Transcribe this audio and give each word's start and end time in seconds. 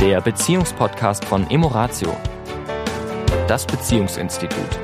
der 0.00 0.22
Beziehungspodcast 0.22 1.26
von 1.26 1.50
Emoratio, 1.50 2.16
das 3.46 3.66
Beziehungsinstitut. 3.66 4.80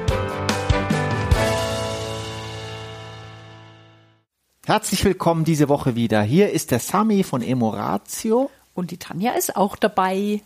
Herzlich 4.67 5.03
willkommen 5.07 5.45
diese 5.45 5.71
Woche 5.71 5.95
wieder. 5.95 6.21
Hier 6.21 6.51
ist 6.51 6.71
der 6.71 6.81
Sami 6.81 7.23
von 7.23 7.41
Emoratio. 7.41 8.51
Und 8.75 8.91
die 8.91 8.99
Tanja 8.99 9.33
ist 9.33 9.57
auch 9.57 9.77
dabei. 9.77 10.43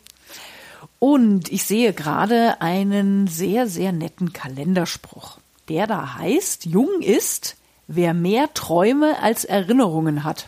Und 1.01 1.51
ich 1.51 1.65
sehe 1.65 1.93
gerade 1.93 2.61
einen 2.61 3.27
sehr, 3.27 3.67
sehr 3.67 3.91
netten 3.91 4.33
Kalenderspruch, 4.33 5.39
der 5.69 5.89
da 5.89 6.15
heißt, 6.15 6.67
jung 6.67 7.03
ist, 7.03 7.57
wer 7.89 8.15
mehr 8.15 8.55
Träume 8.55 9.21
als 9.21 9.45
Erinnerungen 9.45 10.23
hat. 10.23 10.47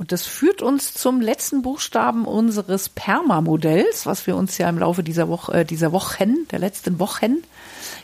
Und 0.00 0.12
das 0.12 0.24
führt 0.24 0.62
uns 0.62 0.94
zum 0.94 1.20
letzten 1.20 1.60
Buchstaben 1.60 2.24
unseres 2.24 2.88
Perma-Modells, 2.88 4.06
was 4.06 4.26
wir 4.26 4.34
uns 4.34 4.56
ja 4.56 4.66
im 4.70 4.78
Laufe 4.78 5.02
dieser 5.02 5.28
Woche, 5.28 5.52
äh, 5.52 5.64
dieser 5.66 5.92
Wochen, 5.92 6.48
der 6.50 6.58
letzten 6.58 6.98
Wochen 6.98 7.36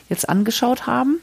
jetzt 0.07 0.29
angeschaut 0.29 0.85
haben. 0.85 1.19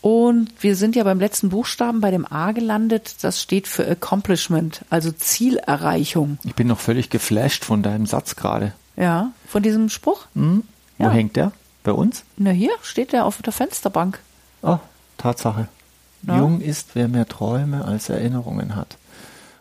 Und 0.00 0.50
wir 0.62 0.76
sind 0.76 0.96
ja 0.96 1.04
beim 1.04 1.20
letzten 1.20 1.50
Buchstaben 1.50 2.00
bei 2.00 2.10
dem 2.10 2.24
A 2.24 2.52
gelandet. 2.52 3.16
Das 3.20 3.42
steht 3.42 3.68
für 3.68 3.86
Accomplishment, 3.86 4.80
also 4.88 5.12
Zielerreichung. 5.12 6.38
Ich 6.42 6.54
bin 6.54 6.68
noch 6.68 6.80
völlig 6.80 7.10
geflasht 7.10 7.66
von 7.66 7.82
deinem 7.82 8.06
Satz 8.06 8.34
gerade. 8.34 8.72
Ja, 8.96 9.32
von 9.46 9.62
diesem 9.62 9.90
Spruch. 9.90 10.24
Mhm. 10.32 10.62
Wo 10.96 11.04
Ja. 11.04 11.10
hängt 11.10 11.36
der? 11.36 11.52
Bei 11.84 11.92
uns? 11.92 12.24
Na, 12.38 12.48
hier 12.50 12.72
steht 12.80 13.12
der 13.12 13.26
auf 13.26 13.42
der 13.42 13.52
Fensterbank. 13.52 14.20
Oh, 14.62 14.78
Tatsache. 15.18 15.68
Ja. 16.22 16.38
Jung 16.38 16.62
ist, 16.62 16.94
wer 16.94 17.08
mehr 17.08 17.28
Träume 17.28 17.84
als 17.84 18.08
Erinnerungen 18.08 18.74
hat. 18.74 18.96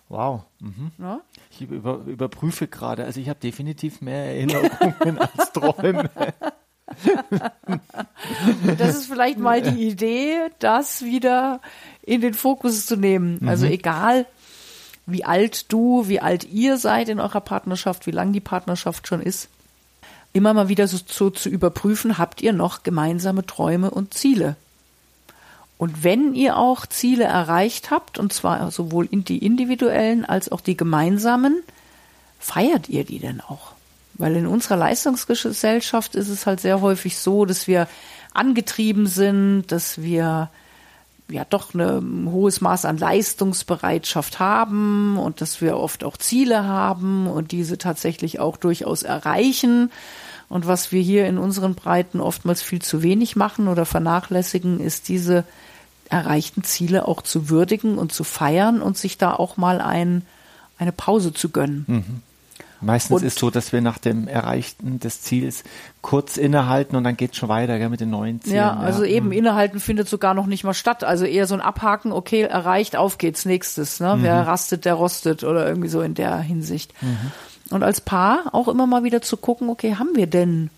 Wow. 0.10 0.44
Mhm. 0.60 0.92
Ja? 1.00 1.22
Ich 1.52 1.62
über, 1.62 2.02
überprüfe 2.06 2.68
gerade. 2.68 3.06
Also 3.06 3.20
ich 3.20 3.30
habe 3.30 3.40
definitiv 3.40 4.02
mehr 4.02 4.26
Erinnerungen 4.26 5.18
als 5.20 5.52
Träume. 5.54 6.10
Das 8.78 8.96
ist 8.96 9.08
vielleicht 9.08 9.40
mal 9.40 9.62
die 9.62 9.90
Idee, 9.90 10.38
das 10.60 11.04
wieder 11.04 11.60
in 12.02 12.22
den 12.22 12.34
Fokus 12.34 12.86
zu 12.86 12.96
nehmen. 12.96 13.46
Also 13.48 13.66
egal, 13.66 14.26
wie 15.06 15.26
alt 15.26 15.72
du, 15.72 16.08
wie 16.08 16.22
alt 16.22 16.46
ihr 16.46 16.78
seid 16.78 17.10
in 17.10 17.20
eurer 17.20 17.42
Partnerschaft, 17.42 18.08
wie 18.08 18.12
lang 18.12 18.32
die 18.32 18.40
Partnerschaft 18.40 19.08
schon 19.08 19.22
ist, 19.22 19.50
immer 20.34 20.54
mal 20.54 20.70
wieder 20.70 20.88
so, 20.88 20.98
so 21.06 21.30
zu 21.30 21.50
überprüfen, 21.50 22.18
habt 22.18 22.42
ihr 22.42 22.54
noch 22.54 22.84
gemeinsame 22.84 23.46
Träume 23.46 23.92
und 23.92 24.14
Ziele? 24.14 24.56
Und 25.78 26.04
wenn 26.04 26.34
ihr 26.34 26.58
auch 26.58 26.86
Ziele 26.88 27.26
erreicht 27.26 27.92
habt, 27.92 28.18
und 28.18 28.34
zwar 28.34 28.72
sowohl 28.72 29.08
in 29.10 29.24
die 29.24 29.46
individuellen 29.46 30.26
als 30.26 30.52
auch 30.52 30.62
die 30.62 30.76
gemeinsamen, 30.76 31.62
feiert 32.40 32.90
ihr 32.90 33.04
die 33.04 33.20
denn 33.20 33.42
auch? 33.42 33.74
Weil 34.16 34.36
in 34.36 34.48
unserer 34.48 34.78
Leistungsgesellschaft 34.78 36.16
ist 36.16 36.30
es 36.30 36.48
halt 36.48 36.60
sehr 36.60 36.82
häufig 36.82 37.18
so, 37.18 37.46
dass 37.46 37.68
wir 37.68 37.88
angetrieben 38.34 39.06
sind, 39.06 39.66
dass 39.68 40.02
wir 40.02 40.50
ja 41.30 41.46
doch 41.46 41.74
ein 41.74 42.30
hohes 42.32 42.62
Maß 42.62 42.86
an 42.86 42.98
Leistungsbereitschaft 42.98 44.40
haben 44.40 45.18
und 45.18 45.42
dass 45.42 45.62
wir 45.62 45.78
oft 45.78 46.04
auch 46.04 46.18
Ziele 46.18 46.64
haben 46.64 47.28
und 47.28 47.52
diese 47.52 47.78
tatsächlich 47.78 48.40
auch 48.40 48.58
durchaus 48.58 49.04
erreichen. 49.04 49.92
Und 50.50 50.68
was 50.68 50.92
wir 50.92 51.02
hier 51.02 51.28
in 51.28 51.38
unseren 51.38 51.76
Breiten 51.76 52.22
oftmals 52.22 52.62
viel 52.62 52.82
zu 52.82 53.04
wenig 53.04 53.36
machen 53.36 53.68
oder 53.68 53.86
vernachlässigen, 53.86 54.80
ist 54.80 55.10
diese 55.10 55.44
erreichten 56.10 56.64
Ziele 56.64 57.08
auch 57.08 57.22
zu 57.22 57.50
würdigen 57.50 57.98
und 57.98 58.14
zu 58.14 58.24
feiern 58.24 58.82
und 58.82 58.98
sich 58.98 59.18
da 59.18 59.34
auch 59.34 59.58
mal 59.58 59.82
ein, 59.82 60.26
eine 60.78 60.94
Pause 60.94 61.34
zu 61.34 61.50
gönnen. 61.50 62.22
Meistens 62.80 63.18
Und- 63.22 63.28
ist 63.28 63.40
so, 63.40 63.50
dass 63.50 63.74
wir 63.74 63.82
nach 63.82 63.98
dem 63.98 64.28
Erreichten 64.28 65.00
des 65.00 65.22
Ziels 65.22 65.64
kurz 66.02 66.38
innehalten 66.38 66.96
und 66.96 67.04
dann 67.04 67.18
geht 67.18 67.32
es 67.32 67.38
schon 67.38 67.50
weiter 67.50 67.78
gell, 67.80 67.90
mit 67.90 68.00
den 68.00 68.12
neuen 68.12 68.40
Zielen. 68.42 68.56
Ja, 68.56 68.78
also 68.78 69.04
eben 69.04 69.32
innehalten 69.32 69.80
findet 69.80 70.08
sogar 70.08 70.34
noch 70.34 70.46
nicht 70.46 70.64
mal 70.64 70.76
statt. 70.76 71.04
Also 71.04 71.26
eher 71.26 71.48
so 71.48 71.56
ein 71.56 71.62
Abhaken, 71.62 72.12
okay, 72.12 72.44
erreicht, 72.44 72.96
auf 72.96 73.18
geht's, 73.18 73.46
nächstes. 73.46 74.00
Ne? 74.00 74.18
Wer 74.20 74.46
rastet, 74.46 74.86
der 74.86 74.94
rostet 74.94 75.44
oder 75.44 75.68
irgendwie 75.68 75.90
so 75.90 76.02
in 76.02 76.14
der 76.14 76.38
Hinsicht. 76.38 76.94
Und 77.70 77.84
als 77.84 78.02
Paar 78.02 78.54
auch 78.54 78.68
immer 78.68 78.88
mal 78.88 79.04
wieder 79.04 79.22
zu 79.22 79.38
gucken, 79.38 79.70
okay, 79.70 79.96
haben 79.96 80.16
wir 80.16 80.28
denn 80.28 80.70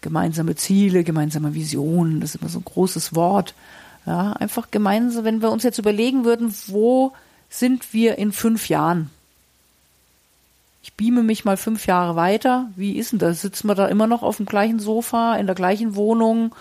gemeinsame 0.00 0.54
Ziele, 0.54 1.04
gemeinsame 1.04 1.54
Visionen? 1.54 2.20
Das 2.20 2.34
ist 2.34 2.40
immer 2.40 2.50
so 2.50 2.60
ein 2.60 2.64
großes 2.64 3.14
Wort. 3.14 3.54
Ja, 4.06 4.32
einfach 4.32 4.70
gemeinsam, 4.70 5.24
wenn 5.24 5.42
wir 5.42 5.50
uns 5.50 5.62
jetzt 5.62 5.78
überlegen 5.78 6.24
würden, 6.24 6.54
wo 6.66 7.12
sind 7.48 7.92
wir 7.92 8.18
in 8.18 8.32
fünf 8.32 8.68
Jahren? 8.68 9.10
Ich 10.82 10.94
beame 10.94 11.22
mich 11.22 11.44
mal 11.44 11.56
fünf 11.56 11.86
Jahre 11.86 12.16
weiter. 12.16 12.68
Wie 12.74 12.96
ist 12.96 13.12
denn 13.12 13.20
das? 13.20 13.42
Sitzen 13.42 13.68
wir 13.68 13.76
da 13.76 13.86
immer 13.86 14.08
noch 14.08 14.22
auf 14.22 14.38
dem 14.38 14.46
gleichen 14.46 14.80
Sofa, 14.80 15.36
in 15.36 15.46
der 15.46 15.54
gleichen 15.54 15.94
Wohnung? 15.94 16.54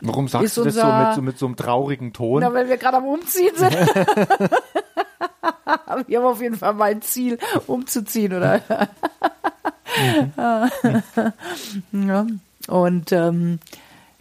Warum 0.00 0.26
sagst 0.26 0.46
ist 0.46 0.56
du 0.56 0.64
das 0.64 0.74
so 0.74 0.84
mit, 0.84 1.14
so 1.14 1.22
mit 1.22 1.38
so 1.38 1.46
einem 1.46 1.56
traurigen 1.56 2.12
Ton? 2.12 2.40
Na, 2.40 2.52
weil 2.52 2.68
wir 2.68 2.76
gerade 2.76 2.96
am 2.98 3.04
Umziehen 3.04 3.54
sind. 3.54 3.76
wir 6.06 6.18
haben 6.18 6.26
auf 6.26 6.40
jeden 6.40 6.56
Fall 6.56 6.74
mal 6.74 6.90
ein 6.90 7.02
Ziel, 7.02 7.38
umzuziehen, 7.66 8.32
oder? 8.32 8.62
ja. 11.92 12.26
Und 12.68 13.12
ähm, 13.12 13.58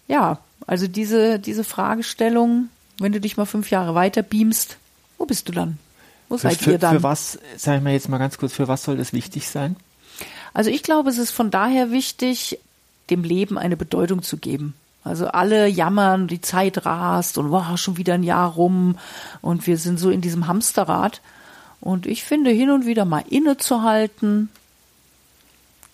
ja, 0.07 0.39
also 0.65 0.87
diese, 0.87 1.39
diese 1.39 1.63
Fragestellung, 1.63 2.69
wenn 2.99 3.11
du 3.11 3.19
dich 3.19 3.37
mal 3.37 3.45
fünf 3.45 3.69
Jahre 3.69 3.95
weiter 3.95 4.23
beamst, 4.23 4.77
wo 5.17 5.25
bist 5.25 5.47
du 5.47 5.51
dann? 5.51 5.77
Wo 6.29 6.37
seid 6.37 6.57
für, 6.57 6.71
ihr 6.71 6.79
dann? 6.79 6.97
für 6.97 7.03
was, 7.03 7.39
sagen 7.57 7.85
wir 7.85 7.93
jetzt 7.93 8.09
mal 8.09 8.17
ganz 8.17 8.37
kurz, 8.37 8.53
für 8.53 8.67
was 8.67 8.83
soll 8.83 8.97
das 8.97 9.13
wichtig 9.13 9.47
sein? 9.47 9.75
Also 10.53 10.69
ich 10.69 10.83
glaube, 10.83 11.09
es 11.09 11.17
ist 11.17 11.31
von 11.31 11.51
daher 11.51 11.91
wichtig, 11.91 12.59
dem 13.09 13.23
Leben 13.23 13.57
eine 13.57 13.77
Bedeutung 13.77 14.23
zu 14.23 14.37
geben. 14.37 14.73
Also 15.07 15.27
alle 15.27 15.67
jammern, 15.67 16.27
die 16.27 16.41
Zeit 16.41 16.85
rast 16.85 17.37
und 17.37 17.51
wow, 17.51 17.77
schon 17.77 17.97
wieder 17.97 18.15
ein 18.15 18.23
Jahr 18.23 18.51
rum 18.51 18.97
und 19.41 19.65
wir 19.65 19.77
sind 19.77 19.99
so 19.99 20.09
in 20.09 20.21
diesem 20.21 20.47
Hamsterrad. 20.47 21.21
Und 21.79 22.05
ich 22.05 22.23
finde, 22.23 22.51
hin 22.51 22.69
und 22.69 22.85
wieder 22.85 23.05
mal 23.05 23.23
innezuhalten 23.29 24.49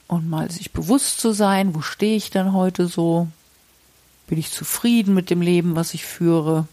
und 0.07 0.29
mal 0.29 0.49
sich 0.49 0.71
bewusst 0.71 1.19
zu 1.19 1.31
sein, 1.31 1.75
wo 1.75 1.81
stehe 1.81 2.15
ich 2.15 2.31
denn 2.31 2.53
heute 2.53 2.87
so? 2.87 3.27
Bin 4.27 4.37
ich 4.37 4.51
zufrieden 4.51 5.13
mit 5.13 5.29
dem 5.29 5.41
Leben, 5.41 5.75
was 5.75 5.93
ich 5.93 6.05
führe? 6.05 6.67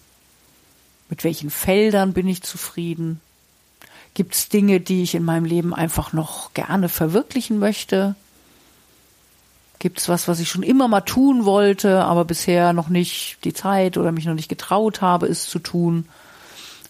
Mit 1.08 1.24
welchen 1.24 1.50
Feldern 1.50 2.12
bin 2.12 2.28
ich 2.28 2.42
zufrieden? 2.42 3.20
Gibt 4.14 4.34
es 4.34 4.48
Dinge, 4.48 4.80
die 4.80 5.02
ich 5.02 5.14
in 5.14 5.24
meinem 5.24 5.44
Leben 5.44 5.74
einfach 5.74 6.12
noch 6.12 6.54
gerne 6.54 6.88
verwirklichen 6.88 7.58
möchte? 7.58 8.14
Gibt 9.80 9.98
es 9.98 10.10
was, 10.10 10.28
was 10.28 10.40
ich 10.40 10.48
schon 10.50 10.62
immer 10.62 10.88
mal 10.88 11.00
tun 11.00 11.46
wollte, 11.46 12.04
aber 12.04 12.26
bisher 12.26 12.74
noch 12.74 12.90
nicht 12.90 13.38
die 13.44 13.54
Zeit 13.54 13.96
oder 13.96 14.12
mich 14.12 14.26
noch 14.26 14.34
nicht 14.34 14.50
getraut 14.50 15.00
habe, 15.00 15.26
es 15.26 15.48
zu 15.48 15.58
tun? 15.58 16.04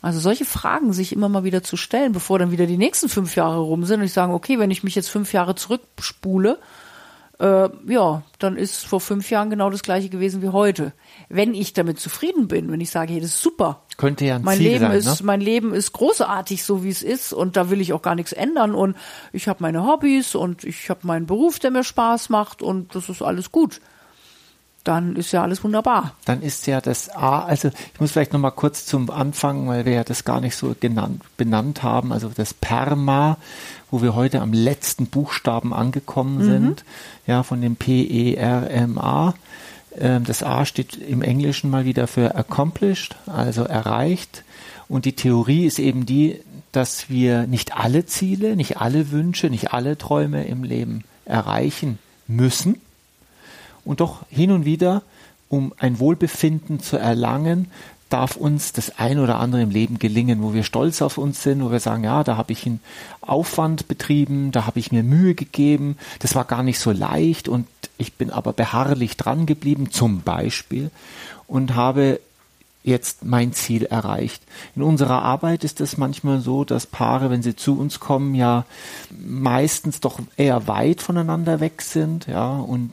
Also 0.03 0.19
solche 0.19 0.45
Fragen 0.45 0.93
sich 0.93 1.13
immer 1.13 1.29
mal 1.29 1.45
wieder 1.45 1.63
zu 1.63 1.77
stellen, 1.77 2.13
bevor 2.13 2.41
dann 2.41 2.51
wieder 2.51 2.67
die 2.67 2.77
nächsten 2.77 3.09
fünf 3.09 3.37
Jahre 3.37 3.61
rum 3.61 3.85
sind 3.85 4.01
und 4.01 4.07
ich 4.07 4.13
sage, 4.13 4.33
okay, 4.33 4.59
wenn 4.59 4.73
ich 4.73 4.83
mich 4.83 4.97
jetzt 4.97 5.09
fünf 5.09 5.33
Jahre 5.33 5.55
zurückspule, 5.55 6.59
äh, 7.39 7.69
ja, 7.87 8.23
dann 8.41 8.57
ist 8.57 8.85
vor 8.85 9.01
fünf 9.01 9.31
Jahren 9.31 9.51
genau 9.51 9.71
das 9.71 9.83
gleiche 9.83 10.09
gewesen 10.09 10.43
wie 10.43 10.49
heute. 10.49 10.93
Wenn 11.29 11.55
ich 11.55 11.73
damit 11.73 12.01
zufrieden 12.01 12.49
bin, 12.49 12.73
wenn 12.73 12.81
ich 12.81 12.91
sage, 12.91 13.13
hey, 13.13 13.21
das 13.21 13.31
ist 13.31 13.43
super, 13.43 13.83
Könnte 14.01 14.25
ja 14.25 14.37
ein 14.37 14.43
mein 14.43 14.57
Ziel 14.57 14.69
Leben 14.69 14.81
sein, 14.87 14.93
ist, 14.93 15.21
ne? 15.21 15.27
mein 15.27 15.43
Leben 15.43 15.75
ist 15.75 15.93
großartig, 15.93 16.65
so 16.65 16.83
wie 16.83 16.89
es 16.89 17.03
ist, 17.03 17.35
und 17.35 17.59
da 17.59 17.69
will 17.69 17.83
ich 17.83 17.93
auch 17.93 18.01
gar 18.01 18.15
nichts 18.15 18.33
ändern. 18.33 18.75
Und 18.75 18.97
ich 19.31 19.47
habe 19.47 19.59
meine 19.61 19.85
Hobbys 19.85 20.35
und 20.35 20.65
ich 20.65 20.89
habe 20.89 21.01
meinen 21.07 21.27
Beruf, 21.27 21.59
der 21.59 21.71
mir 21.71 21.85
Spaß 21.85 22.31
macht, 22.31 22.63
und 22.63 22.95
das 22.95 23.11
ist 23.11 23.21
alles 23.21 23.53
gut. 23.53 23.83
Dann 24.85 25.17
ist 25.17 25.33
ja 25.33 25.43
alles 25.43 25.63
wunderbar. 25.63 26.15
Dann 26.25 26.41
ist 26.41 26.67
ja 26.67 26.81
das 26.81 27.11
A, 27.11 27.41
also 27.41 27.69
ich 27.93 28.01
muss 28.01 28.13
vielleicht 28.13 28.33
nochmal 28.33 28.53
kurz 28.53 28.87
zum 28.87 29.11
Anfang, 29.11 29.69
weil 29.69 29.85
wir 29.85 29.93
ja 29.93 30.05
das 30.05 30.25
gar 30.25 30.41
nicht 30.41 30.57
so 30.57 30.75
genannt, 30.81 31.23
benannt 31.37 31.83
haben, 31.83 32.11
also 32.11 32.31
das 32.35 32.55
Perma, 32.55 33.37
wo 33.91 34.01
wir 34.01 34.15
heute 34.15 34.41
am 34.41 34.55
letzten 34.55 35.09
Buchstaben 35.09 35.75
angekommen 35.75 36.43
sind, 36.43 36.85
ja, 37.27 37.43
von 37.43 37.61
dem 37.61 37.77
P-E-R-M-A. 37.77 39.35
Ähm, 40.01 40.25
Das 40.25 40.43
A 40.43 40.65
steht 40.65 40.97
im 40.97 41.23
Englischen 41.23 41.71
mal 41.71 41.85
wieder 41.85 42.07
für 42.07 42.35
accomplished, 42.35 43.17
also 43.27 43.65
erreicht. 43.65 44.45
Und 44.89 45.05
die 45.05 45.15
Theorie 45.15 45.67
ist 45.67 45.79
eben 45.79 46.07
die, 46.07 46.41
dass 46.73 47.11
wir 47.11 47.47
nicht 47.47 47.77
alle 47.77 48.07
Ziele, 48.07 48.57
nicht 48.57 48.79
alle 48.79 49.11
Wünsche, 49.11 49.51
nicht 49.51 49.73
alle 49.73 49.99
Träume 49.99 50.45
im 50.45 50.65
Leben 50.65 51.05
erreichen 51.25 51.99
müssen. 52.27 52.81
Und 53.85 54.01
doch 54.01 54.25
hin 54.29 54.51
und 54.51 54.65
wieder, 54.65 55.03
um 55.49 55.73
ein 55.79 55.99
Wohlbefinden 55.99 56.81
zu 56.81 56.97
erlangen, 56.97 57.71
darf 58.11 58.37
uns 58.37 58.73
das 58.73 58.99
ein 58.99 59.19
oder 59.19 59.39
andere 59.39 59.63
im 59.63 59.71
Leben 59.71 59.99
gelingen, 59.99 60.43
wo 60.43 60.53
wir 60.53 60.65
stolz 60.65 61.01
auf 61.01 61.17
uns 61.17 61.43
sind, 61.43 61.63
wo 61.63 61.71
wir 61.71 61.81
sagen, 61.81 62.05
ja, 62.05 62.23
da 62.25 62.37
habe 62.37 62.53
ich 62.53 62.67
einen 62.67 62.81
Aufwand 63.21 63.89
betrieben, 63.89 64.53
da 64.53 64.67
habe 64.67 64.79
ich 64.79 64.93
mir 64.93 65.03
Mühe 65.03 65.35
gegeben, 65.35 65.97
das 66.19 66.35
war 66.35 66.45
gar 66.45 66.63
nicht 66.63 66.79
so 66.79 66.91
leicht 66.91 67.49
und 67.49 67.67
ich 67.97 68.15
bin 68.15 68.31
aber 68.31 68.53
beharrlich 68.53 69.17
dran 69.17 69.47
geblieben, 69.47 69.91
zum 69.91 70.23
Beispiel, 70.23 70.91
und 71.47 71.75
habe 71.75 72.21
jetzt 72.83 73.25
mein 73.25 73.53
Ziel 73.53 73.85
erreicht. 73.85 74.43
In 74.75 74.83
unserer 74.83 75.23
Arbeit 75.23 75.65
ist 75.65 75.81
es 75.81 75.99
manchmal 75.99 76.41
so, 76.41 76.65
dass 76.65 76.87
Paare, 76.87 77.31
wenn 77.31 77.43
sie 77.43 77.55
zu 77.55 77.79
uns 77.79 78.01
kommen, 78.01 78.35
ja 78.35 78.65
meistens 79.11 80.01
doch 80.01 80.19
eher 80.37 80.67
weit 80.67 81.03
voneinander 81.03 81.61
weg 81.61 81.83
sind, 81.83 82.27
ja, 82.27 82.57
und 82.57 82.93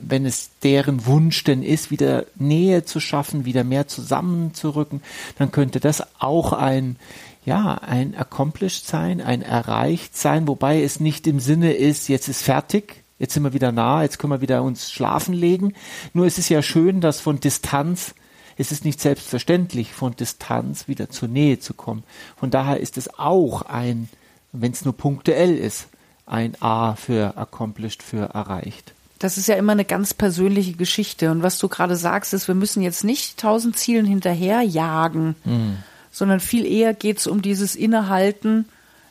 wenn 0.00 0.24
es 0.24 0.50
deren 0.62 1.06
Wunsch 1.06 1.42
denn 1.44 1.62
ist, 1.62 1.90
wieder 1.90 2.26
Nähe 2.36 2.84
zu 2.84 3.00
schaffen, 3.00 3.44
wieder 3.44 3.64
mehr 3.64 3.88
zusammenzurücken, 3.88 5.02
dann 5.38 5.50
könnte 5.50 5.80
das 5.80 6.02
auch 6.20 6.52
ein 6.52 6.96
ja, 7.44 7.74
ein 7.74 8.16
accomplished 8.16 8.86
sein, 8.86 9.20
ein 9.20 9.42
erreicht 9.42 10.16
sein, 10.16 10.48
wobei 10.48 10.82
es 10.82 10.98
nicht 10.98 11.26
im 11.26 11.40
Sinne 11.40 11.74
ist, 11.74 12.08
jetzt 12.08 12.28
ist 12.28 12.42
fertig, 12.42 13.02
jetzt 13.18 13.34
sind 13.34 13.42
wir 13.42 13.52
wieder 13.52 13.70
nah, 13.70 14.02
jetzt 14.02 14.18
können 14.18 14.32
wir 14.32 14.40
wieder 14.40 14.62
uns 14.62 14.90
schlafen 14.90 15.34
legen. 15.34 15.74
Nur 16.14 16.24
es 16.24 16.38
ist 16.38 16.48
ja 16.48 16.62
schön, 16.62 17.02
dass 17.02 17.20
von 17.20 17.40
Distanz 17.40 18.14
es 18.56 18.72
ist 18.72 18.84
nicht 18.84 19.00
selbstverständlich, 19.00 19.92
von 19.92 20.14
Distanz 20.16 20.88
wieder 20.88 21.10
zur 21.10 21.28
Nähe 21.28 21.58
zu 21.58 21.74
kommen. 21.74 22.04
Von 22.36 22.50
daher 22.50 22.80
ist 22.80 22.96
es 22.96 23.18
auch 23.18 23.62
ein, 23.62 24.08
wenn 24.52 24.72
es 24.72 24.84
nur 24.84 24.96
punktuell 24.96 25.56
ist, 25.56 25.88
ein 26.26 26.54
A 26.60 26.94
für 26.94 27.36
accomplished, 27.36 28.02
für 28.02 28.30
erreicht. 28.34 28.92
Das 29.18 29.38
ist 29.38 29.48
ja 29.48 29.56
immer 29.56 29.72
eine 29.72 29.84
ganz 29.84 30.14
persönliche 30.14 30.74
Geschichte. 30.74 31.30
Und 31.30 31.42
was 31.42 31.58
du 31.58 31.68
gerade 31.68 31.96
sagst, 31.96 32.34
ist, 32.34 32.48
wir 32.48 32.54
müssen 32.54 32.82
jetzt 32.82 33.04
nicht 33.04 33.38
tausend 33.38 33.76
Zielen 33.76 34.06
hinterherjagen, 34.06 35.34
mhm. 35.44 35.78
sondern 36.10 36.40
viel 36.40 36.66
eher 36.66 36.94
geht 36.94 37.18
es 37.18 37.26
um 37.26 37.42
dieses 37.42 37.76
Innehalten, 37.76 38.66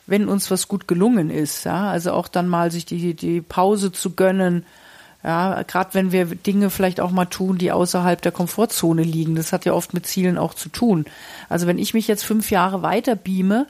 wenn 0.06 0.28
uns 0.28 0.50
was 0.50 0.68
gut 0.68 0.86
gelungen 0.86 1.30
ist. 1.30 1.64
Ja? 1.64 1.90
Also 1.90 2.12
auch 2.12 2.28
dann 2.28 2.48
mal 2.48 2.70
sich 2.70 2.84
die, 2.84 3.14
die 3.14 3.40
Pause 3.40 3.92
zu 3.92 4.10
gönnen, 4.10 4.66
ja, 5.24 5.62
gerade 5.62 5.94
wenn 5.94 6.12
wir 6.12 6.26
Dinge 6.26 6.68
vielleicht 6.68 7.00
auch 7.00 7.10
mal 7.10 7.24
tun, 7.24 7.56
die 7.56 7.72
außerhalb 7.72 8.20
der 8.20 8.30
Komfortzone 8.30 9.02
liegen. 9.02 9.36
Das 9.36 9.54
hat 9.54 9.64
ja 9.64 9.72
oft 9.72 9.94
mit 9.94 10.06
Zielen 10.06 10.36
auch 10.36 10.52
zu 10.52 10.68
tun. 10.68 11.06
Also 11.48 11.66
wenn 11.66 11.78
ich 11.78 11.94
mich 11.94 12.06
jetzt 12.06 12.26
fünf 12.26 12.50
Jahre 12.50 12.82
weiter 12.82 13.16
beame 13.16 13.66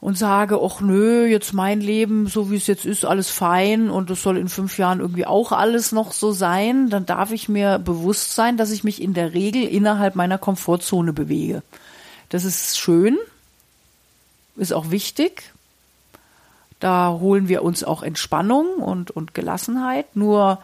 und 0.00 0.18
sage, 0.18 0.60
ach 0.60 0.80
nö, 0.80 1.24
jetzt 1.26 1.52
mein 1.52 1.80
Leben, 1.80 2.26
so 2.26 2.50
wie 2.50 2.56
es 2.56 2.66
jetzt 2.66 2.84
ist, 2.84 3.04
alles 3.04 3.30
fein 3.30 3.88
und 3.88 4.10
es 4.10 4.20
soll 4.20 4.36
in 4.36 4.48
fünf 4.48 4.78
Jahren 4.78 4.98
irgendwie 4.98 5.26
auch 5.26 5.52
alles 5.52 5.92
noch 5.92 6.10
so 6.10 6.32
sein, 6.32 6.90
dann 6.90 7.06
darf 7.06 7.30
ich 7.30 7.48
mir 7.48 7.78
bewusst 7.78 8.34
sein, 8.34 8.56
dass 8.56 8.72
ich 8.72 8.82
mich 8.82 9.00
in 9.00 9.14
der 9.14 9.32
Regel 9.32 9.62
innerhalb 9.62 10.16
meiner 10.16 10.38
Komfortzone 10.38 11.12
bewege. 11.12 11.62
Das 12.30 12.44
ist 12.44 12.78
schön, 12.78 13.16
ist 14.56 14.72
auch 14.72 14.90
wichtig. 14.90 15.52
Da 16.80 17.16
holen 17.20 17.46
wir 17.46 17.62
uns 17.62 17.84
auch 17.84 18.02
Entspannung 18.02 18.74
und, 18.74 19.12
und 19.12 19.34
Gelassenheit. 19.34 20.16
Nur 20.16 20.58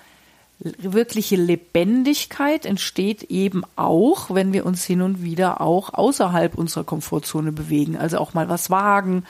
wirkliche 0.62 1.37
Lebendigkeit 1.37 2.67
entsteht 2.67 3.25
eben 3.25 3.62
auch, 3.76 4.32
wenn 4.32 4.53
wir 4.53 4.64
uns 4.64 4.85
hin 4.85 5.03
und 5.03 5.23
wieder 5.23 5.61
auch 5.61 5.93
außerhalb 5.94 6.56
unserer 6.56 6.85
Komfortzone 6.85 7.53
bewegen. 7.53 7.97
Also 7.97 8.19
auch 8.19 8.35
mal 8.35 8.49
was 8.49 8.70
wagen, 8.70 9.25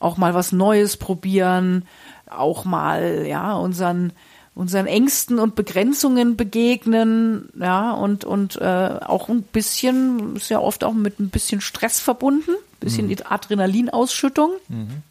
auch 0.00 0.16
mal 0.16 0.34
was 0.34 0.52
Neues 0.52 0.96
probieren, 0.96 1.86
auch 2.28 2.64
mal, 2.64 3.26
ja, 3.26 3.54
unseren, 3.54 4.12
unseren 4.54 4.86
Ängsten 4.86 5.38
und 5.38 5.54
Begrenzungen 5.54 6.36
begegnen, 6.36 7.48
ja, 7.58 7.92
und, 7.92 8.24
und 8.24 8.56
äh, 8.56 8.98
auch 9.06 9.28
ein 9.28 9.42
bisschen, 9.42 10.36
ist 10.36 10.50
ja 10.50 10.60
oft 10.60 10.84
auch 10.84 10.92
mit 10.92 11.18
ein 11.18 11.30
bisschen 11.30 11.62
Stress 11.62 11.98
verbunden, 12.00 12.50
ein 12.50 12.80
bisschen 12.80 13.08
mhm. 13.08 13.16
Adrenalinausschüttung. 13.24 14.50
Mhm. 14.68 15.02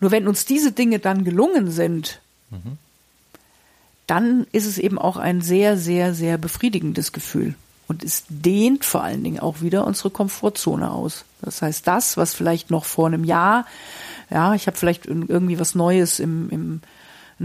Nur 0.00 0.12
wenn 0.12 0.28
uns 0.28 0.44
diese 0.44 0.70
Dinge 0.70 1.00
dann 1.00 1.24
gelungen 1.24 1.72
sind, 1.72 2.20
mhm 2.50 2.78
dann 4.12 4.46
ist 4.52 4.66
es 4.66 4.76
eben 4.76 4.98
auch 4.98 5.16
ein 5.16 5.40
sehr, 5.40 5.78
sehr, 5.78 6.12
sehr 6.12 6.36
befriedigendes 6.36 7.12
Gefühl. 7.12 7.54
Und 7.88 8.04
es 8.04 8.24
dehnt 8.28 8.84
vor 8.84 9.02
allen 9.02 9.24
Dingen 9.24 9.40
auch 9.40 9.62
wieder 9.62 9.86
unsere 9.86 10.10
Komfortzone 10.10 10.90
aus. 10.90 11.24
Das 11.40 11.62
heißt, 11.62 11.86
das, 11.86 12.18
was 12.18 12.34
vielleicht 12.34 12.70
noch 12.70 12.84
vor 12.84 13.06
einem 13.06 13.24
Jahr, 13.24 13.64
ja, 14.28 14.52
ich 14.52 14.66
habe 14.66 14.76
vielleicht 14.76 15.06
irgendwie 15.06 15.58
was 15.58 15.74
Neues 15.74 16.20
im, 16.20 16.50
im 16.50 16.80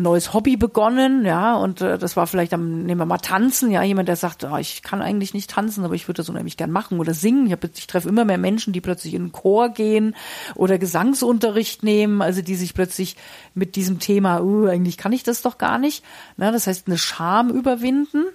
neues 0.02 0.34
Hobby 0.34 0.58
begonnen, 0.58 1.26
ja, 1.26 1.56
und 1.56 1.82
äh, 1.82 1.98
das 1.98 2.16
war 2.16 2.28
vielleicht 2.28 2.54
am, 2.54 2.84
nehmen 2.84 3.02
wir 3.02 3.06
mal 3.06 3.18
tanzen, 3.18 3.72
ja, 3.72 3.82
jemand, 3.84 4.08
der 4.08 4.16
sagt, 4.16 4.44
oh, 4.44 4.58
ich 4.58 4.84
kann 4.84 5.02
eigentlich 5.02 5.34
nicht 5.34 5.50
tanzen, 5.50 5.84
aber 5.84 5.96
ich 5.96 6.08
würde 6.08 6.18
das 6.18 6.30
unheimlich 6.30 6.58
gern 6.58 6.72
machen 6.72 7.00
oder 7.00 7.14
singen. 7.14 7.48
Ich, 7.48 7.52
hab, 7.52 7.64
ich 7.64 7.88
treffe 7.88 8.10
immer 8.10 8.24
mehr 8.24 8.38
Menschen, 8.38 8.74
die 8.74 8.82
plötzlich 8.82 9.14
in 9.14 9.26
den 9.26 9.32
Chor 9.32 9.70
gehen 9.70 10.16
oder 10.56 10.78
Gesangsunterricht 10.78 11.84
nehmen, 11.84 12.22
also 12.22 12.42
die 12.42 12.56
sich 12.56 12.74
plötzlich 12.74 13.18
mit 13.54 13.76
diesem 13.76 14.00
Thema, 14.00 14.42
uh, 14.42 14.68
eigentlich 14.68 14.98
kann 14.98 15.14
ich 15.14 15.24
das 15.24 15.42
doch 15.42 15.58
gar 15.58 15.80
nicht. 15.80 16.04
Na, 16.38 16.52
das 16.52 16.68
heißt, 16.68 16.88
eine 16.88 16.98
Scham 16.98 17.50
überwinden, 17.50 18.26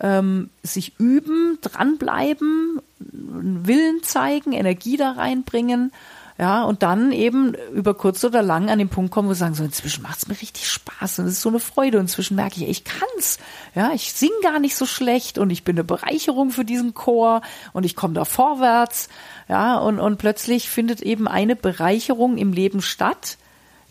ähm, 0.00 0.50
sich 0.62 0.98
üben, 0.98 1.58
dranbleiben, 1.62 2.80
Willen 2.98 4.02
zeigen, 4.02 4.52
Energie 4.52 4.96
da 4.96 5.12
reinbringen 5.12 5.92
ja, 6.38 6.64
und 6.64 6.82
dann 6.82 7.12
eben 7.12 7.54
über 7.72 7.94
kurz 7.94 8.22
oder 8.22 8.42
lang 8.42 8.68
an 8.68 8.78
den 8.78 8.90
Punkt 8.90 9.10
kommen, 9.10 9.28
wo 9.28 9.32
sie 9.32 9.38
sagen, 9.38 9.54
so 9.54 9.64
inzwischen 9.64 10.02
macht 10.02 10.18
es 10.18 10.28
mir 10.28 10.38
richtig 10.38 10.68
Spaß 10.68 11.18
und 11.18 11.26
es 11.26 11.32
ist 11.32 11.42
so 11.42 11.48
eine 11.48 11.60
Freude 11.60 11.96
und 11.96 12.04
inzwischen 12.04 12.36
merke 12.36 12.62
ich, 12.62 12.68
ich 12.68 12.84
kann's. 12.84 13.38
Ja, 13.74 13.92
ich 13.94 14.12
sing 14.12 14.30
gar 14.42 14.58
nicht 14.58 14.76
so 14.76 14.84
schlecht 14.84 15.38
und 15.38 15.48
ich 15.48 15.64
bin 15.64 15.76
eine 15.76 15.84
Bereicherung 15.84 16.50
für 16.50 16.66
diesen 16.66 16.92
Chor 16.92 17.40
und 17.72 17.86
ich 17.86 17.96
komme 17.96 18.12
da 18.12 18.26
vorwärts. 18.26 19.08
Ja, 19.48 19.78
und, 19.78 19.98
und 19.98 20.18
plötzlich 20.18 20.68
findet 20.68 21.00
eben 21.00 21.26
eine 21.26 21.56
Bereicherung 21.56 22.36
im 22.36 22.52
Leben 22.52 22.82
statt, 22.82 23.38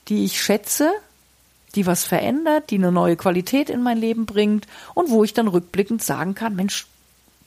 die 0.08 0.24
ich 0.24 0.40
schätze, 0.40 0.92
die 1.74 1.88
was 1.88 2.04
verändert, 2.04 2.70
die 2.70 2.76
eine 2.76 2.92
neue 2.92 3.16
Qualität 3.16 3.72
in 3.72 3.82
mein 3.82 3.98
Leben 3.98 4.28
bringt 4.28 4.68
und 4.94 5.10
wo 5.10 5.24
ich 5.24 5.34
dann 5.34 5.48
rückblickend 5.48 6.04
sagen 6.04 6.36
kann, 6.36 6.56
Mensch, 6.56 6.86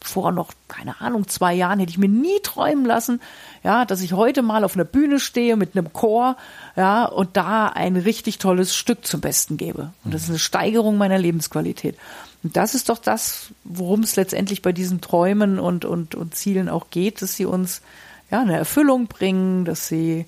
vor 0.01 0.33
noch, 0.33 0.53
keine 0.69 1.01
Ahnung, 1.01 1.29
zwei 1.29 1.55
Jahren 1.55 1.81
hätte 1.81 1.91
ich 1.91 1.99
mir 1.99 2.09
nie 2.09 2.39
träumen 2.43 2.85
lassen, 2.85 3.21
ja, 3.65 3.85
dass 3.85 4.01
ich 4.01 4.13
heute 4.13 4.43
mal 4.43 4.65
auf 4.65 4.75
einer 4.75 4.85
Bühne 4.85 5.21
stehe 5.21 5.57
mit 5.57 5.77
einem 5.77 5.93
Chor, 5.93 6.37
ja, 6.77 7.05
und 7.05 7.37
da 7.37 7.67
ein 7.67 7.97
richtig 7.97 8.39
tolles 8.39 8.75
Stück 8.75 9.07
zum 9.07 9.21
Besten 9.21 9.57
gebe. 9.57 9.93
Und 10.05 10.15
das 10.15 10.25
ist 10.25 10.29
eine 10.29 10.39
Steigerung 10.39 10.99
meiner 10.99 11.19
Lebensqualität. 11.19 11.97
Und 12.43 12.57
das 12.57 12.75
ist 12.75 12.89
doch 12.89 12.99
das, 12.99 13.49
worum 13.65 14.03
es 14.03 14.17
letztendlich 14.17 14.63
bei 14.63 14.73
diesen 14.73 15.01
Träumen 15.01 15.59
und, 15.59 15.85
und, 15.85 16.15
und 16.15 16.35
Zielen 16.35 16.69
auch 16.69 16.91
geht, 16.91 17.21
dass 17.21 17.35
sie 17.35 17.47
uns, 17.47 17.83
ja, 18.31 18.41
eine 18.41 18.57
Erfüllung 18.57 19.09
bringen, 19.09 19.65
dass 19.65 19.89
sie 19.89 20.27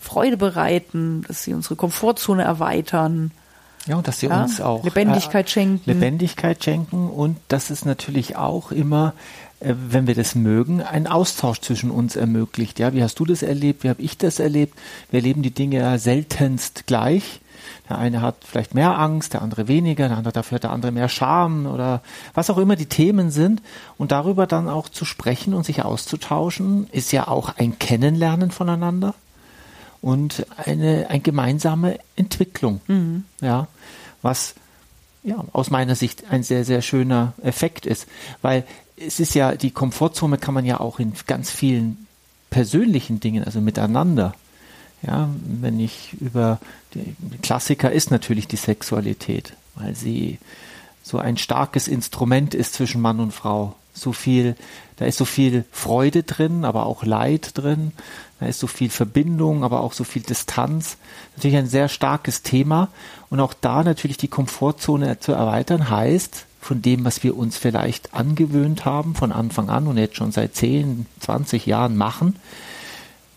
Freude 0.00 0.36
bereiten, 0.36 1.24
dass 1.28 1.44
sie 1.44 1.54
unsere 1.54 1.76
Komfortzone 1.76 2.42
erweitern, 2.42 3.30
ja, 3.86 3.96
und 3.96 4.08
dass 4.08 4.20
sie 4.20 4.26
ja, 4.26 4.42
uns 4.42 4.60
auch 4.60 4.84
Lebendigkeit 4.84 5.46
äh, 5.46 5.50
schenken. 5.50 5.82
Lebendigkeit 5.86 6.62
schenken 6.62 7.08
und 7.08 7.36
dass 7.48 7.70
es 7.70 7.84
natürlich 7.84 8.36
auch 8.36 8.72
immer, 8.72 9.14
äh, 9.60 9.74
wenn 9.88 10.06
wir 10.06 10.14
das 10.14 10.34
mögen, 10.34 10.82
einen 10.82 11.06
Austausch 11.06 11.60
zwischen 11.60 11.90
uns 11.90 12.16
ermöglicht. 12.16 12.78
Ja, 12.78 12.92
wie 12.92 13.02
hast 13.02 13.18
du 13.18 13.24
das 13.24 13.42
erlebt? 13.42 13.84
Wie 13.84 13.88
habe 13.88 14.02
ich 14.02 14.18
das 14.18 14.40
erlebt? 14.40 14.74
Wir 15.10 15.20
erleben 15.20 15.42
die 15.42 15.52
Dinge 15.52 15.78
ja 15.78 15.98
seltenst 15.98 16.86
gleich. 16.86 17.40
Der 17.88 17.98
eine 17.98 18.20
hat 18.20 18.36
vielleicht 18.44 18.74
mehr 18.74 18.98
Angst, 18.98 19.34
der 19.34 19.42
andere 19.42 19.68
weniger, 19.68 20.08
der 20.08 20.16
andere 20.16 20.32
dafür 20.32 20.56
hat 20.56 20.64
der 20.64 20.72
andere 20.72 20.90
mehr 20.90 21.08
Scham 21.08 21.66
oder 21.66 22.02
was 22.34 22.50
auch 22.50 22.58
immer 22.58 22.74
die 22.74 22.86
Themen 22.86 23.30
sind. 23.30 23.62
Und 23.96 24.10
darüber 24.10 24.48
dann 24.48 24.68
auch 24.68 24.88
zu 24.88 25.04
sprechen 25.04 25.54
und 25.54 25.64
sich 25.64 25.84
auszutauschen, 25.84 26.88
ist 26.90 27.12
ja 27.12 27.28
auch 27.28 27.56
ein 27.56 27.78
Kennenlernen 27.78 28.50
voneinander 28.50 29.14
und 30.00 30.46
eine, 30.56 31.08
eine 31.08 31.20
gemeinsame 31.20 31.98
Entwicklung. 32.16 32.80
Mhm. 32.86 33.24
Ja, 33.40 33.68
was 34.22 34.54
ja, 35.22 35.44
aus 35.52 35.70
meiner 35.70 35.96
Sicht 35.96 36.30
ein 36.30 36.42
sehr, 36.42 36.64
sehr 36.64 36.82
schöner 36.82 37.32
Effekt 37.42 37.84
ist. 37.84 38.06
Weil 38.42 38.64
es 38.96 39.20
ist 39.20 39.34
ja, 39.34 39.56
die 39.56 39.72
Komfortzone 39.72 40.38
kann 40.38 40.54
man 40.54 40.64
ja 40.64 40.80
auch 40.80 41.00
in 41.00 41.12
ganz 41.26 41.50
vielen 41.50 42.06
persönlichen 42.48 43.20
Dingen, 43.20 43.44
also 43.44 43.60
miteinander. 43.60 44.34
Ja, 45.02 45.28
wenn 45.44 45.78
ich 45.78 46.14
über 46.20 46.58
die 46.94 47.14
Klassiker 47.42 47.92
ist 47.92 48.10
natürlich 48.10 48.48
die 48.48 48.56
Sexualität, 48.56 49.52
weil 49.74 49.94
sie 49.94 50.38
so 51.06 51.18
ein 51.18 51.36
starkes 51.36 51.86
Instrument 51.86 52.52
ist 52.52 52.74
zwischen 52.74 53.00
Mann 53.00 53.20
und 53.20 53.30
Frau. 53.30 53.76
So 53.94 54.12
viel, 54.12 54.56
da 54.96 55.04
ist 55.04 55.18
so 55.18 55.24
viel 55.24 55.64
Freude 55.70 56.24
drin, 56.24 56.64
aber 56.64 56.84
auch 56.84 57.04
Leid 57.04 57.56
drin. 57.56 57.92
Da 58.40 58.46
ist 58.46 58.58
so 58.58 58.66
viel 58.66 58.90
Verbindung, 58.90 59.62
aber 59.62 59.82
auch 59.82 59.92
so 59.92 60.02
viel 60.02 60.22
Distanz. 60.22 60.96
Natürlich 61.36 61.58
ein 61.58 61.68
sehr 61.68 61.88
starkes 61.88 62.42
Thema. 62.42 62.88
Und 63.30 63.38
auch 63.38 63.54
da 63.54 63.84
natürlich 63.84 64.16
die 64.16 64.26
Komfortzone 64.26 65.20
zu 65.20 65.30
erweitern 65.30 65.90
heißt, 65.90 66.44
von 66.60 66.82
dem, 66.82 67.04
was 67.04 67.22
wir 67.22 67.36
uns 67.36 67.56
vielleicht 67.56 68.12
angewöhnt 68.12 68.84
haben 68.84 69.14
von 69.14 69.30
Anfang 69.30 69.70
an 69.70 69.86
und 69.86 69.98
jetzt 69.98 70.16
schon 70.16 70.32
seit 70.32 70.56
10, 70.56 71.06
20 71.20 71.66
Jahren 71.66 71.96
machen, 71.96 72.34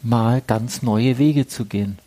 mal 0.02 0.42
ganz 0.42 0.82
neue 0.82 1.20
Wege 1.20 1.48
zu 1.48 1.66
gehen. 1.66 2.00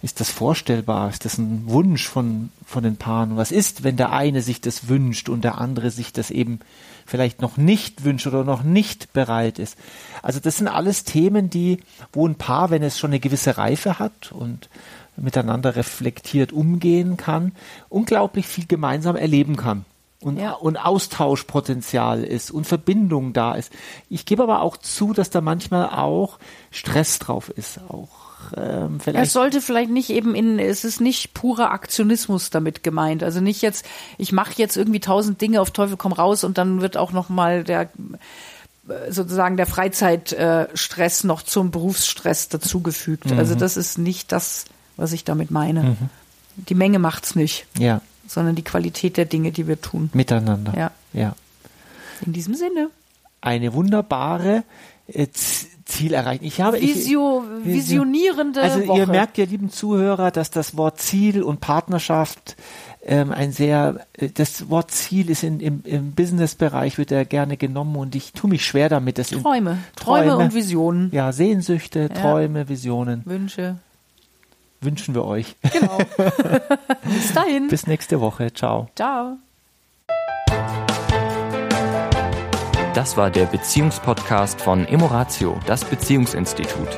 Ist 0.00 0.20
das 0.20 0.30
vorstellbar? 0.30 1.10
Ist 1.10 1.24
das 1.24 1.38
ein 1.38 1.64
Wunsch 1.66 2.06
von, 2.06 2.50
von 2.64 2.84
den 2.84 2.96
Paaren? 2.96 3.36
Was 3.36 3.50
ist, 3.50 3.82
wenn 3.82 3.96
der 3.96 4.12
eine 4.12 4.42
sich 4.42 4.60
das 4.60 4.88
wünscht 4.88 5.28
und 5.28 5.42
der 5.42 5.58
andere 5.58 5.90
sich 5.90 6.12
das 6.12 6.30
eben 6.30 6.60
vielleicht 7.08 7.40
noch 7.40 7.56
nicht 7.56 8.04
wünscht 8.04 8.26
oder 8.26 8.44
noch 8.44 8.62
nicht 8.62 9.12
bereit 9.12 9.58
ist. 9.58 9.78
Also 10.22 10.40
das 10.40 10.58
sind 10.58 10.68
alles 10.68 11.04
Themen, 11.04 11.48
die, 11.48 11.78
wo 12.12 12.28
ein 12.28 12.34
Paar, 12.34 12.70
wenn 12.70 12.82
es 12.82 12.98
schon 12.98 13.10
eine 13.10 13.20
gewisse 13.20 13.56
Reife 13.56 13.98
hat 13.98 14.30
und 14.30 14.68
miteinander 15.16 15.74
reflektiert 15.74 16.52
umgehen 16.52 17.16
kann, 17.16 17.52
unglaublich 17.88 18.46
viel 18.46 18.66
gemeinsam 18.66 19.16
erleben 19.16 19.56
kann. 19.56 19.84
Und, 20.20 20.38
Ja. 20.38 20.52
und 20.52 20.76
Austauschpotenzial 20.76 22.24
ist 22.24 22.50
und 22.50 22.66
Verbindung 22.66 23.32
da 23.32 23.54
ist. 23.54 23.72
Ich 24.08 24.26
gebe 24.26 24.42
aber 24.42 24.62
auch 24.62 24.76
zu, 24.76 25.12
dass 25.12 25.30
da 25.30 25.40
manchmal 25.40 25.90
auch 25.90 26.38
Stress 26.70 27.18
drauf 27.18 27.50
ist, 27.50 27.80
auch 27.88 28.08
ähm, 28.56 28.98
Es 29.04 29.32
sollte 29.32 29.60
vielleicht 29.60 29.90
nicht 29.90 30.10
eben 30.10 30.34
in, 30.34 30.58
es 30.58 30.84
ist 30.84 31.00
nicht 31.00 31.34
purer 31.34 31.70
Aktionismus 31.70 32.50
damit 32.50 32.82
gemeint. 32.82 33.22
Also 33.22 33.40
nicht 33.40 33.62
jetzt, 33.62 33.84
ich 34.16 34.32
mache 34.32 34.54
jetzt 34.56 34.76
irgendwie 34.76 35.00
tausend 35.00 35.40
Dinge 35.40 35.60
auf 35.60 35.70
Teufel 35.70 35.96
komm 35.96 36.12
raus 36.12 36.44
und 36.44 36.58
dann 36.58 36.80
wird 36.80 36.96
auch 36.96 37.12
noch 37.12 37.28
mal 37.28 37.64
der 37.64 37.82
äh, 38.88 39.10
sozusagen 39.10 39.56
der 39.56 39.66
Freizeitstress 39.66 41.24
noch 41.24 41.42
zum 41.42 41.70
Berufsstress 41.70 42.48
dazugefügt. 42.48 43.32
Also 43.32 43.54
das 43.54 43.76
ist 43.76 43.98
nicht 43.98 44.32
das, 44.32 44.64
was 44.96 45.12
ich 45.12 45.24
damit 45.24 45.50
meine. 45.50 45.96
Die 46.56 46.74
Menge 46.74 46.98
macht's 46.98 47.34
nicht, 47.36 47.66
ja, 47.78 48.00
sondern 48.28 48.54
die 48.54 48.62
Qualität 48.62 49.16
der 49.16 49.24
Dinge, 49.24 49.50
die 49.50 49.66
wir 49.66 49.80
tun. 49.80 50.10
miteinander. 50.12 50.72
Ja. 50.76 50.90
ja. 51.12 51.34
In 52.24 52.32
diesem 52.32 52.54
Sinne. 52.54 52.90
Eine 53.40 53.72
wunderbare 53.72 54.62
äh, 55.06 55.26
Ziel 55.32 56.12
erreichen. 56.12 56.44
Ich 56.44 56.60
habe 56.60 56.78
ich- 56.78 56.94
Visio, 56.96 57.42
visionierende 57.64 58.60
Also 58.60 58.86
Woche. 58.86 58.98
ihr 59.00 59.06
merkt 59.06 59.38
ja, 59.38 59.44
lieben 59.46 59.70
Zuhörer, 59.70 60.30
dass 60.30 60.50
das 60.50 60.76
Wort 60.76 61.00
Ziel 61.00 61.42
und 61.42 61.60
Partnerschaft 61.60 62.56
ähm, 63.06 63.30
ein 63.32 63.52
sehr, 63.52 64.06
äh, 64.14 64.28
das 64.28 64.68
Wort 64.68 64.90
Ziel 64.90 65.30
ist 65.30 65.42
in, 65.44 65.60
im, 65.60 65.80
im 65.84 66.12
Businessbereich 66.12 66.98
wird 66.98 67.10
ja 67.10 67.24
gerne 67.24 67.56
genommen 67.56 67.96
und 67.96 68.14
ich 68.14 68.32
tue 68.34 68.50
mich 68.50 68.66
schwer 68.66 68.88
damit. 68.90 69.16
Das 69.18 69.32
in- 69.32 69.40
Träume. 69.42 69.78
Träume 69.96 70.36
und 70.36 70.52
Visionen. 70.52 71.10
Ja, 71.12 71.32
Sehnsüchte, 71.32 72.08
Träume, 72.10 72.68
Visionen 72.68 73.22
Wünsche. 73.24 73.76
Wünschen 74.80 75.14
wir 75.14 75.24
euch. 75.24 75.56
Genau. 75.72 75.98
Bis 77.04 77.32
dahin. 77.34 77.68
Bis 77.68 77.86
nächste 77.86 78.20
Woche. 78.20 78.52
Ciao. 78.52 78.88
Ciao. 78.94 79.38
Das 82.94 83.16
war 83.16 83.30
der 83.30 83.46
Beziehungspodcast 83.46 84.60
von 84.60 84.86
Emoratio, 84.86 85.58
das 85.66 85.84
Beziehungsinstitut. 85.84 86.88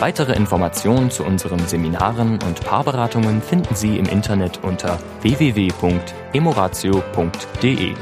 Weitere 0.00 0.32
Informationen 0.34 1.10
zu 1.10 1.24
unseren 1.24 1.66
Seminaren 1.66 2.38
und 2.42 2.60
Paarberatungen 2.62 3.40
finden 3.42 3.74
Sie 3.74 3.98
im 3.98 4.06
Internet 4.06 4.62
unter 4.62 4.98
www.emoratio.de. 5.22 7.94